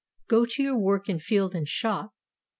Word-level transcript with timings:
"Go 0.27 0.47
to 0.47 0.63
your 0.63 0.79
work 0.79 1.09
in 1.09 1.19
field 1.19 1.53
and 1.53 1.67
shop. 1.67 2.15